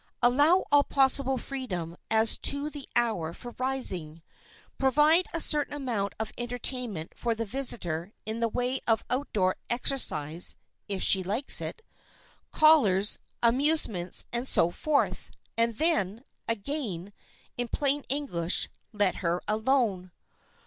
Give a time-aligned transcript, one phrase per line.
[0.23, 4.23] Allow all possible freedom as to the hour for rising,
[4.79, 10.55] provide a certain amount of entertainment for the visitor in the way of outdoor exercise
[10.89, 11.83] (if she likes it),
[12.49, 17.13] callers, amusements and so forth, and then (again)
[17.55, 20.11] in plain English, let her alone!